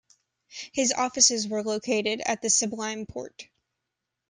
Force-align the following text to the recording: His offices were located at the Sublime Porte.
His 0.73 0.91
offices 0.93 1.47
were 1.47 1.61
located 1.63 2.23
at 2.25 2.41
the 2.41 2.49
Sublime 2.49 3.05
Porte. 3.05 3.47